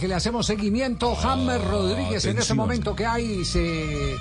que 0.00 0.08
le 0.08 0.14
hacemos 0.14 0.46
seguimiento. 0.46 1.14
James 1.14 1.62
Rodríguez, 1.62 2.24
en 2.24 2.38
este 2.38 2.54
momento 2.54 2.96
que 2.96 3.04
hay, 3.04 3.44
se 3.44 4.16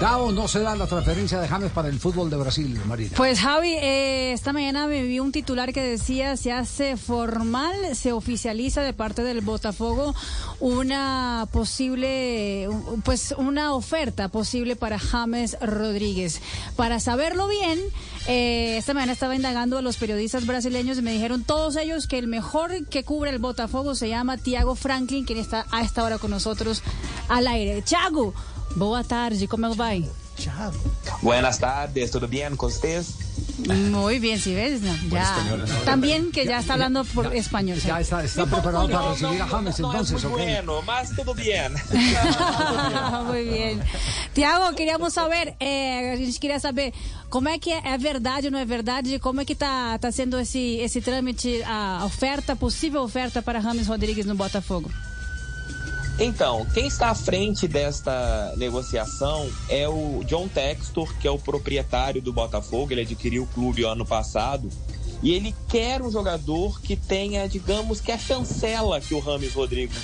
da 0.00 0.18
o 0.18 0.32
no 0.32 0.48
se 0.48 0.60
da 0.60 0.74
la 0.76 0.86
transferencia 0.86 1.40
de 1.40 1.48
James 1.48 1.70
para 1.70 1.88
el 1.88 1.98
fútbol 2.00 2.28
de 2.28 2.36
Brasil, 2.36 2.78
Marina. 2.86 3.12
Pues 3.16 3.40
Javi, 3.40 3.74
eh, 3.74 4.32
esta 4.32 4.52
mañana 4.52 4.86
me 4.88 5.02
vi 5.02 5.20
un 5.20 5.32
titular 5.32 5.72
que 5.72 5.80
decía 5.80 6.36
se 6.36 6.52
hace 6.52 6.96
formal, 6.96 7.74
se 7.94 8.12
oficializa 8.12 8.82
de 8.82 8.92
parte 8.92 9.22
del 9.22 9.40
Botafogo 9.40 10.14
una 10.60 11.46
posible, 11.52 12.68
pues 13.04 13.34
una 13.38 13.74
oferta 13.74 14.28
posible 14.28 14.76
para 14.76 14.98
James 14.98 15.56
Rodríguez. 15.60 16.40
Para 16.74 17.00
saberlo 17.00 17.46
bien, 17.48 17.78
eh, 18.26 18.76
esta 18.78 18.92
mañana 18.92 19.12
estaba 19.12 19.36
indagando 19.36 19.78
a 19.78 19.82
los 19.82 19.96
periodistas 19.96 20.46
brasileños 20.46 20.98
y 20.98 21.02
me 21.02 21.12
dijeron 21.12 21.44
todos 21.44 21.76
ellos 21.76 22.06
que 22.06 22.18
el 22.18 22.26
mejor 22.26 22.86
que 22.86 23.04
cubre 23.04 23.30
el 23.30 23.38
Botafogo 23.38 23.94
se 23.94 24.08
llama 24.08 24.36
Tiago 24.36 24.74
Franklin, 24.74 25.24
quien 25.24 25.38
está 25.38 25.64
a 25.70 25.82
esta 25.82 26.02
hora 26.02 26.18
con 26.18 26.32
nosotros 26.32 26.82
al 27.28 27.46
aire. 27.46 27.82
Thiago, 27.82 28.34
boa 28.76 29.02
tarde, 29.02 29.48
¿cómo 29.48 29.74
va? 29.74 29.90
Thiago. 30.36 30.76
Buenas 31.22 31.58
tardes, 31.58 32.10
¿todo 32.10 32.28
bien 32.28 32.56
con 32.56 32.68
ustedes? 32.68 33.14
Muy 33.90 34.18
bien, 34.18 34.38
si 34.38 34.54
ves, 34.54 34.82
no, 34.82 34.94
ya. 35.08 35.34
También 35.86 36.30
que 36.30 36.44
ya 36.44 36.58
está 36.58 36.74
hablando 36.74 37.04
por 37.04 37.34
español. 37.34 37.78
Ya 37.78 38.00
está, 38.00 38.22
está 38.22 38.44
preparado 38.44 38.86
para 38.88 39.10
recibir 39.10 39.40
a 39.40 39.48
James, 39.48 39.78
entonces. 39.78 40.22
No 40.22 40.30
bueno, 40.30 40.82
más 40.82 41.16
todo 41.16 41.34
bien. 41.34 41.72
Muy 43.26 43.44
bien. 43.44 43.82
Tiago, 44.34 44.76
queríamos 44.76 45.14
saber, 45.14 45.56
eh, 45.58 46.12
a 46.12 46.16
gente 46.18 46.38
queria 46.38 46.60
saber 46.60 46.92
como 47.30 47.48
é 47.48 47.58
que 47.58 47.72
é, 47.72 47.80
é 47.94 47.98
verdade 47.98 48.48
ou 48.48 48.52
não 48.52 48.58
é 48.58 48.66
verdade, 48.66 49.18
como 49.18 49.40
é 49.40 49.44
que 49.46 49.54
está 49.54 49.98
tá 49.98 50.12
sendo 50.12 50.38
esse, 50.38 50.76
esse 50.80 51.00
trâmite, 51.00 51.62
a 51.64 52.04
oferta, 52.04 52.54
possível 52.54 53.02
oferta 53.02 53.40
para 53.40 53.60
James 53.62 53.86
Rodrigues 53.86 54.26
no 54.26 54.34
Botafogo? 54.34 54.90
Então, 56.18 56.66
quem 56.72 56.86
está 56.86 57.10
à 57.10 57.14
frente 57.14 57.68
desta 57.68 58.54
negociação 58.56 59.50
é 59.68 59.86
o 59.86 60.24
John 60.24 60.48
Textor, 60.48 61.14
que 61.18 61.28
é 61.28 61.30
o 61.30 61.38
proprietário 61.38 62.22
do 62.22 62.32
Botafogo. 62.32 62.90
Ele 62.92 63.02
adquiriu 63.02 63.42
o 63.42 63.46
clube 63.46 63.84
ano 63.84 64.06
passado. 64.06 64.70
E 65.22 65.32
ele 65.32 65.54
quer 65.68 66.00
um 66.00 66.10
jogador 66.10 66.80
que 66.80 66.96
tenha, 66.96 67.46
digamos, 67.46 68.00
que 68.00 68.12
a 68.12 68.18
chancela 68.18 69.00
que 69.00 69.14
o 69.14 69.18
Rames 69.18 69.52
Rodrigues, 69.52 69.96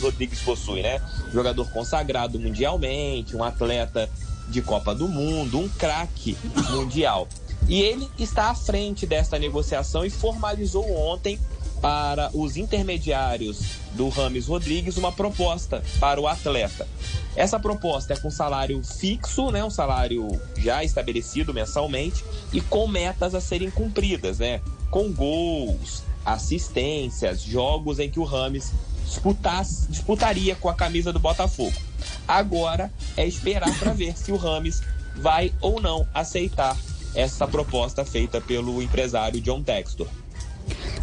Rodrigues 0.00 0.40
possui, 0.40 0.82
né? 0.82 1.00
jogador 1.32 1.68
consagrado 1.70 2.38
mundialmente, 2.38 3.36
um 3.36 3.42
atleta 3.42 4.08
de 4.48 4.60
Copa 4.62 4.94
do 4.94 5.08
Mundo, 5.08 5.58
um 5.58 5.68
craque 5.68 6.36
mundial. 6.70 7.28
E 7.68 7.80
ele 7.80 8.08
está 8.18 8.50
à 8.50 8.54
frente 8.54 9.06
desta 9.06 9.38
negociação 9.38 10.04
e 10.04 10.10
formalizou 10.10 10.88
ontem 10.96 11.38
para 11.82 12.30
os 12.32 12.56
intermediários 12.56 13.78
do 13.94 14.08
Rames 14.08 14.46
Rodrigues 14.46 14.96
uma 14.96 15.10
proposta 15.10 15.82
para 15.98 16.20
o 16.20 16.28
atleta. 16.28 16.86
Essa 17.34 17.58
proposta 17.58 18.12
é 18.12 18.16
com 18.16 18.30
salário 18.30 18.80
fixo, 18.84 19.50
né, 19.50 19.64
um 19.64 19.70
salário 19.70 20.40
já 20.56 20.84
estabelecido 20.84 21.52
mensalmente 21.52 22.24
e 22.52 22.60
com 22.60 22.86
metas 22.86 23.34
a 23.34 23.40
serem 23.40 23.68
cumpridas, 23.68 24.38
né, 24.38 24.60
com 24.90 25.12
gols, 25.12 26.04
assistências, 26.24 27.42
jogos 27.42 27.98
em 27.98 28.08
que 28.08 28.20
o 28.20 28.24
Rames 28.24 28.72
disputasse, 29.04 29.88
disputaria 29.88 30.54
com 30.54 30.68
a 30.68 30.74
camisa 30.74 31.12
do 31.12 31.18
Botafogo. 31.18 31.76
Agora 32.28 32.92
é 33.16 33.26
esperar 33.26 33.76
para 33.80 33.92
ver 33.92 34.16
se 34.16 34.30
o 34.30 34.36
Rames 34.36 34.82
vai 35.16 35.52
ou 35.60 35.80
não 35.80 36.06
aceitar 36.14 36.76
essa 37.12 37.46
proposta 37.46 38.04
feita 38.04 38.40
pelo 38.40 38.80
empresário 38.80 39.40
John 39.40 39.62
Textor. 39.62 40.06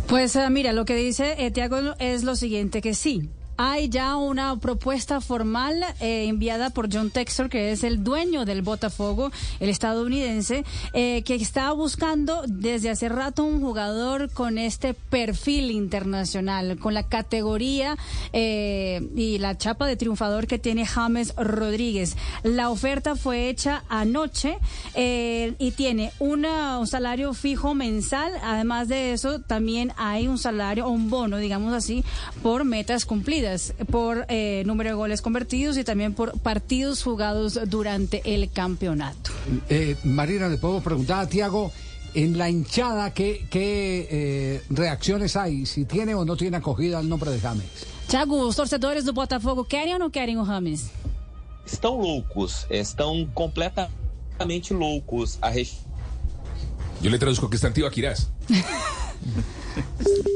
Pues 0.10 0.36
uh, 0.36 0.50
mira, 0.50 0.74
lo 0.74 0.86
que 0.86 0.96
dice 0.96 1.36
eh, 1.38 1.52
Tiago 1.52 1.78
es 2.00 2.24
lo 2.24 2.36
siguiente, 2.36 2.82
que 2.82 2.96
sí, 2.96 3.30
hay 3.62 3.90
ya 3.90 4.16
una 4.16 4.56
propuesta 4.56 5.20
formal 5.20 5.84
eh, 6.00 6.28
enviada 6.30 6.70
por 6.70 6.88
John 6.90 7.12
Textor, 7.12 7.50
que 7.50 7.74
es 7.74 7.84
el 7.84 8.06
dueño 8.06 8.46
del 8.46 8.62
Botafogo, 8.62 9.34
el 9.60 9.68
estadounidense, 9.68 10.64
eh, 10.94 11.24
que 11.24 11.36
está 11.36 11.70
buscando 11.74 12.44
desde 12.48 12.90
hace 12.90 13.10
rato 13.10 13.44
un 13.44 13.60
jugador 13.60 14.32
con 14.32 14.58
este 14.58 14.94
perfil 14.94 15.72
internacional, 15.72 16.80
con 16.80 16.94
la 16.94 17.04
categoría 17.04 17.98
eh, 18.32 19.06
y 19.14 19.40
la 19.40 19.58
chapa 19.58 19.88
de 19.88 19.98
triunfador 19.98 20.48
que 20.48 20.58
tiene 20.58 20.86
James 20.86 21.34
Rodríguez. 21.36 22.16
La 22.44 22.70
oferta 22.70 23.18
fue 23.18 23.50
hecha 23.50 23.84
anoche 23.90 24.58
y 24.96 25.72
tiene 25.72 26.14
un 26.20 26.48
salario 26.88 27.34
fijo 27.34 27.76
mensal. 27.76 28.32
Además 28.42 28.88
de 28.88 29.12
eso, 29.12 29.42
también 29.42 29.92
hay 29.98 30.30
un 30.30 30.38
salario 30.38 30.88
un 30.88 31.10
bono, 31.10 31.36
digamos 31.36 31.74
así, 31.74 32.06
por 32.42 32.64
metas 32.64 33.04
cumplidas 33.04 33.49
por 33.92 34.26
eh, 34.30 34.64
número 34.66 34.90
de 34.90 34.96
goles 34.96 35.22
convertidos 35.22 35.78
y 35.78 35.84
también 35.84 36.14
por 36.14 36.40
partidos 36.40 37.04
jugados 37.04 37.60
durante 37.68 38.22
el 38.26 38.52
campeonato. 38.52 39.32
Eh, 39.70 39.96
Marina, 40.04 40.48
le 40.48 40.58
puedo 40.58 40.82
preguntar 40.82 41.22
a 41.22 41.30
Tiago, 41.30 41.72
en 42.14 42.38
la 42.38 42.50
hinchada, 42.50 43.14
¿qué, 43.14 43.46
qué 43.50 44.08
eh, 44.10 44.62
reacciones 44.70 45.36
hay? 45.36 45.66
Si 45.66 45.86
tiene 45.86 46.16
o 46.16 46.26
no 46.26 46.36
tiene 46.36 46.58
acogida 46.58 47.00
el 47.00 47.10
nombre 47.10 47.32
de 47.32 47.40
James. 47.40 47.66
Tiago, 48.08 48.44
los 48.46 48.56
torcedores 48.56 49.06
do 49.06 49.14
Botafogo 49.14 49.64
querem 49.64 49.94
ou 49.94 50.00
não 50.00 50.10
querem 50.10 50.38
o 50.38 50.46
James? 50.46 50.90
Estão 51.66 52.00
loucos, 52.00 52.66
estão 52.70 53.28
completamente 53.34 54.74
loucos 54.74 55.38
a 55.42 55.52
Eu 57.02 57.12
lhe 57.12 57.18
traduzco 57.18 57.48
que 57.48 57.56
estão 57.56 57.72
Aquiraz. 57.86 58.30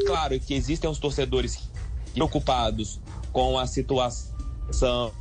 claro 0.05 0.39
que 0.39 0.53
existem 0.53 0.89
os 0.89 0.99
torcedores 0.99 1.57
preocupados 2.13 2.99
com 3.31 3.57
a 3.57 3.67
situação. 3.67 5.11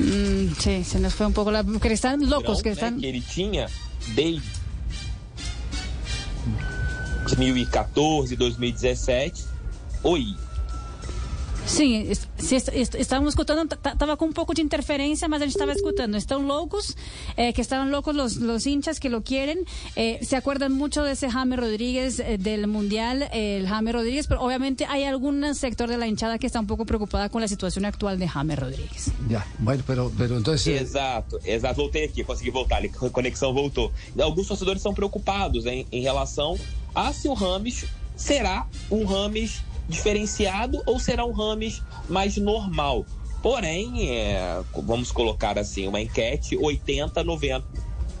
Mm, 0.00 0.54
sí, 0.58 0.84
se 0.84 0.98
nos 0.98 1.14
fue 1.14 1.26
un 1.26 1.32
poco 1.32 1.50
la... 1.50 1.64
Que 1.64 1.92
están 1.92 2.28
locos, 2.28 2.62
que 2.62 2.70
están... 2.70 2.98
Que 2.98 3.08
ele 3.08 3.20
tinha 3.20 3.68
desde 4.14 4.58
2014, 7.24 8.36
2017. 8.36 9.44
Oi, 10.02 10.36
Sim, 11.68 12.10
se, 12.38 12.56
estávamos 12.98 13.34
escutando, 13.34 13.68
estava 13.74 14.16
com 14.16 14.24
um 14.24 14.32
pouco 14.32 14.54
de 14.54 14.62
interferência, 14.62 15.28
mas 15.28 15.42
a 15.42 15.44
gente 15.44 15.54
estava 15.54 15.72
escutando. 15.72 16.16
Estão 16.16 16.40
loucos, 16.40 16.96
eh, 17.36 17.52
que 17.52 17.60
estaban 17.60 17.90
loucos 17.90 18.16
los, 18.16 18.36
los 18.36 18.66
hinchas 18.66 18.98
que 18.98 19.10
lo 19.10 19.22
quieren. 19.22 19.66
Eh, 19.94 20.18
se 20.22 20.36
acuerdan 20.36 20.72
mucho 20.72 21.04
de 21.04 21.12
ese 21.12 21.30
Jaime 21.30 21.56
Rodríguez 21.56 22.20
eh, 22.20 22.38
del 22.38 22.68
Mundial, 22.68 23.28
el 23.32 23.68
Jaime 23.68 23.92
Rodríguez, 23.92 24.26
pero 24.26 24.40
obviamente 24.40 24.86
hay 24.86 25.04
algún 25.04 25.54
sector 25.54 25.90
de 25.90 25.98
la 25.98 26.06
hinchada 26.06 26.38
que 26.38 26.46
está 26.46 26.58
un 26.58 26.66
poco 26.66 26.86
preocupada 26.86 27.28
con 27.28 27.42
la 27.42 27.48
situación 27.48 27.84
actual 27.84 28.18
de 28.18 28.28
Jaime 28.28 28.56
Rodríguez. 28.56 29.12
Ya, 29.28 29.46
bueno, 29.58 29.84
pero, 29.86 30.10
pero 30.16 30.38
entonces... 30.38 30.80
Exato, 30.80 31.38
exato. 31.44 31.82
Voltei 31.82 32.04
aqui, 32.04 32.24
consegui 32.24 32.50
voltar, 32.50 32.82
a 32.82 33.10
conexão 33.10 33.52
voltou. 33.52 33.92
Alguns 34.18 34.48
torcedores 34.48 34.80
são 34.80 34.94
preocupados 34.94 35.66
em, 35.66 35.86
em 35.92 36.00
relação 36.00 36.58
a 36.94 37.12
se 37.12 37.28
o 37.28 37.34
Rames 37.34 37.84
será 38.16 38.66
um 38.90 39.04
Rames 39.04 39.62
diferenciado 39.88 40.82
ou 40.86 41.00
será 41.00 41.24
um 41.24 41.32
Rames 41.32 41.82
mais 42.08 42.36
normal? 42.36 43.06
Porém, 43.42 44.10
é, 44.10 44.60
vamos 44.84 45.12
colocar 45.12 45.58
assim, 45.58 45.86
uma 45.86 46.00
enquete, 46.00 46.56
80, 46.56 47.22
90, 47.22 47.64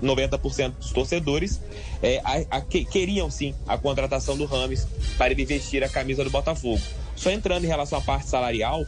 90% 0.02 0.74
dos 0.78 0.92
torcedores 0.92 1.60
é, 2.02 2.20
a, 2.24 2.58
a, 2.58 2.60
que, 2.60 2.84
queriam 2.84 3.30
sim 3.30 3.54
a 3.66 3.76
contratação 3.76 4.36
do 4.36 4.44
Rames 4.44 4.86
para 5.16 5.32
ele 5.32 5.44
vestir 5.44 5.82
a 5.82 5.88
camisa 5.88 6.22
do 6.22 6.30
Botafogo. 6.30 6.80
Só 7.16 7.30
entrando 7.30 7.64
em 7.64 7.68
relação 7.68 7.98
à 7.98 8.02
parte 8.02 8.28
salarial, 8.28 8.86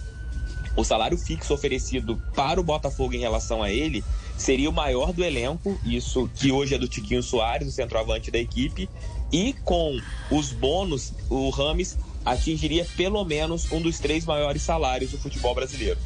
o 0.77 0.85
salário 0.85 1.19
fixo 1.19 1.53
oferecido 1.53 2.21
para 2.35 2.61
o 2.61 2.65
Botafogo 2.65 3.15
em 3.15 3.19
relação 3.19 3.63
a 3.63 3.71
ele 3.71 4.05
seria 4.37 4.71
o 4.71 4.73
maior 4.73 5.13
do 5.13 5.23
elenco, 5.23 5.79
isso 5.85 6.31
que 6.35 6.51
hoje 6.51 6.75
é 6.75 6.79
do 6.79 6.89
Tiquinho 6.89 7.23
Soares, 7.23 7.69
o 7.69 7.73
centroavante 7.73 8.31
da 8.31 8.39
equipe, 8.39 8.89
e 9.33 9.53
com 9.65 10.01
os 10.31 10.53
bônus, 10.53 11.13
o 11.29 11.51
Rames 11.51 11.99
atingiria 12.25 12.87
pelo 12.97 13.25
menos 13.25 13.71
um 13.73 13.81
dos 13.81 13.99
três 13.99 14.25
maiores 14.25 14.63
salários 14.63 15.11
do 15.11 15.19
futebol 15.19 15.55
brasileiro. 15.55 15.99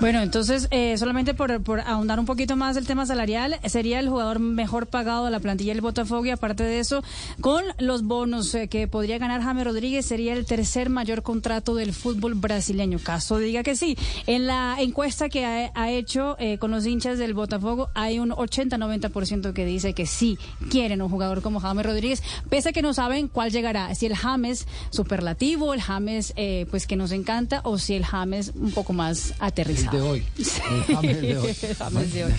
Bueno, 0.00 0.22
entonces, 0.22 0.66
eh, 0.70 0.96
solamente 0.96 1.34
por, 1.34 1.62
por, 1.62 1.80
ahondar 1.80 2.18
un 2.18 2.24
poquito 2.24 2.56
más 2.56 2.74
el 2.78 2.86
tema 2.86 3.04
salarial, 3.04 3.60
sería 3.66 4.00
el 4.00 4.08
jugador 4.08 4.38
mejor 4.38 4.86
pagado 4.86 5.26
de 5.26 5.30
la 5.30 5.40
plantilla 5.40 5.74
del 5.74 5.82
Botafogo 5.82 6.24
y 6.24 6.30
aparte 6.30 6.64
de 6.64 6.78
eso, 6.78 7.04
con 7.42 7.62
los 7.78 8.02
bonos 8.04 8.54
eh, 8.54 8.68
que 8.68 8.88
podría 8.88 9.18
ganar 9.18 9.42
James 9.42 9.62
Rodríguez, 9.62 10.06
sería 10.06 10.32
el 10.32 10.46
tercer 10.46 10.88
mayor 10.88 11.22
contrato 11.22 11.74
del 11.74 11.92
fútbol 11.92 12.34
brasileño. 12.34 12.98
Caso 12.98 13.36
diga 13.36 13.62
que 13.62 13.76
sí. 13.76 13.98
En 14.26 14.46
la 14.46 14.76
encuesta 14.78 15.28
que 15.28 15.44
ha, 15.44 15.90
hecho 15.90 16.34
eh, 16.38 16.56
con 16.56 16.70
los 16.70 16.86
hinchas 16.86 17.18
del 17.18 17.34
Botafogo, 17.34 17.90
hay 17.94 18.20
un 18.20 18.30
80-90% 18.30 19.52
que 19.52 19.66
dice 19.66 19.92
que 19.92 20.06
sí 20.06 20.38
quieren 20.70 21.02
un 21.02 21.10
jugador 21.10 21.42
como 21.42 21.60
James 21.60 21.84
Rodríguez, 21.84 22.22
pese 22.48 22.70
a 22.70 22.72
que 22.72 22.80
no 22.80 22.94
saben 22.94 23.28
cuál 23.28 23.50
llegará, 23.50 23.94
si 23.94 24.06
el 24.06 24.16
James 24.16 24.66
superlativo, 24.88 25.74
el 25.74 25.82
James 25.82 26.32
eh, 26.36 26.66
pues 26.70 26.86
que 26.86 26.96
nos 26.96 27.12
encanta 27.12 27.60
o 27.64 27.76
si 27.76 27.96
el 27.96 28.06
James 28.06 28.52
un 28.54 28.70
poco 28.70 28.94
más 28.94 29.34
aterrizado. 29.40 29.89
de 29.92 30.00
hoy. 30.00 30.26
El 30.38 30.44
James 30.86 31.20
de 31.20 31.38
hoy. 31.38 31.54
James 31.54 32.12
de 32.12 32.24
hoy. 32.24 32.34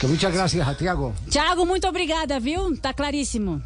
Que 0.00 0.06
muchas 0.06 0.32
gracias 0.32 0.66
a 0.66 0.74
Tiago. 0.74 1.14
Tiago, 1.30 1.64
muito 1.64 1.86
obrigada, 1.86 2.38
viu? 2.40 2.76
Tá 2.76 2.92
claríssimo. 2.92 3.62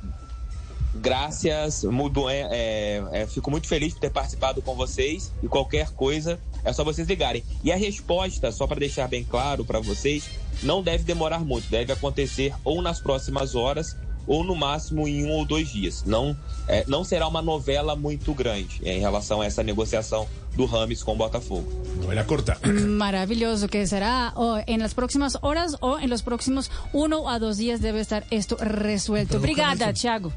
Graças, 0.95 1.85
muito, 1.85 2.29
é, 2.29 2.49
é, 2.51 3.05
é, 3.13 3.27
fico 3.27 3.51
muito 3.51 3.69
feliz 3.69 3.95
por 3.95 4.01
ter 4.01 4.11
participado 4.11 4.61
com 4.61 4.75
vocês 4.75 5.33
e 5.41 5.47
qualquer 5.47 5.91
coisa 5.91 6.39
é 6.65 6.73
só 6.73 6.85
vocês 6.85 7.07
ligarem. 7.07 7.45
E 7.63 7.71
a 7.71 7.77
resposta, 7.77 8.51
só 8.51 8.67
para 8.67 8.81
deixar 8.81 9.09
bem 9.09 9.25
claro 9.25 9.65
para 9.65 9.79
vocês, 9.79 10.29
não 10.63 10.83
deve 10.83 11.05
demorar 11.05 11.39
muito, 11.39 11.71
deve 11.71 11.93
acontecer 11.93 12.53
ou 12.65 12.83
nas 12.83 13.01
próximas 13.01 13.55
horas 13.55 13.97
ou 14.31 14.45
no 14.45 14.55
máximo 14.55 15.09
em 15.09 15.25
um 15.27 15.33
ou 15.33 15.45
dois 15.45 15.71
dias. 15.73 16.05
Não, 16.07 16.37
é, 16.69 16.85
não 16.87 17.03
será 17.03 17.27
uma 17.27 17.43
novela 17.43 17.97
muito 17.97 18.33
grande 18.33 18.81
em 18.85 19.01
relação 19.01 19.41
a 19.41 19.47
essa 19.47 19.61
negociação 19.65 20.25
do 20.57 20.67
Rames 20.67 21.03
com 21.03 21.15
o 21.15 21.17
Botafogo. 21.17 21.67
Novela 22.01 22.23
corta. 22.25 22.57
Maravilloso, 22.87 23.67
que 23.69 23.85
será 23.89 24.33
o 24.37 24.59
en 24.69 24.79
las 24.79 24.95
próximas 24.95 25.37
horas 25.43 25.77
o 25.81 25.99
en 25.99 26.09
los 26.11 26.23
próximos 26.23 26.71
uno 26.93 27.29
a 27.29 27.39
dos 27.41 27.57
días 27.57 27.81
debe 27.81 28.01
estar 28.01 28.25
esto 28.31 28.57
resuelto. 28.61 29.39
Obrigada, 29.39 29.93
Thiago. 29.93 30.33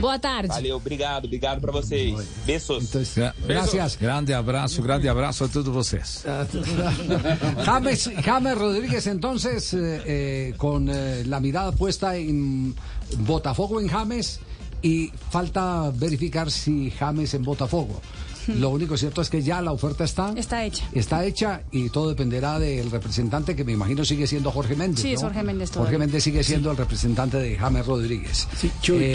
Boa 0.00 0.18
tarde. 0.18 0.48
Valeu, 0.48 0.76
obrigado, 0.76 1.26
obrigado 1.26 1.60
para 1.60 1.72
vocês. 1.72 2.14
Entonces, 2.46 3.14
Gra- 3.14 3.34
gracias. 3.46 3.96
Grande 3.96 4.32
abraço, 4.32 4.80
grande 4.80 5.08
abraço 5.08 5.44
a 5.44 5.48
todos 5.48 5.72
vocês. 5.72 6.24
James, 7.64 8.10
James 8.24 8.54
Rodríguez, 8.58 9.06
entonces, 9.06 9.74
eh, 9.74 10.02
eh, 10.06 10.54
con 10.56 10.88
eh, 10.88 11.24
la 11.26 11.40
mirada 11.40 11.72
puesta 11.72 12.16
en 12.16 12.74
Botafogo 13.18 13.80
en 13.80 13.88
James 13.88 14.40
y 14.82 15.10
falta 15.30 15.90
verificar 15.94 16.50
si 16.50 16.90
James 16.90 17.34
en 17.34 17.42
Botafogo. 17.42 18.00
Lo 18.48 18.70
único 18.70 18.96
cierto 18.96 19.22
es 19.22 19.30
que 19.30 19.42
ya 19.42 19.62
la 19.62 19.72
oferta 19.72 20.04
está. 20.04 20.32
Está 20.36 20.64
hecha. 20.64 20.86
Está 20.92 21.24
hecha 21.24 21.62
y 21.72 21.88
todo 21.88 22.10
dependerá 22.10 22.58
del 22.58 22.90
representante 22.90 23.56
que 23.56 23.64
me 23.64 23.72
imagino 23.72 24.04
sigue 24.04 24.26
siendo 24.26 24.50
Jorge 24.50 24.76
Méndez. 24.76 25.02
Sí. 25.02 25.14
Jorge 25.16 25.42
Méndez 25.42 25.70
Jorge. 25.72 25.98
Méndez 25.98 26.24
sigue 26.24 26.42
siendo 26.44 26.70
el 26.70 26.76
representante 26.76 27.38
de 27.38 27.56
James 27.56 27.86
Rodríguez. 27.86 28.46
Eh, 28.62 29.14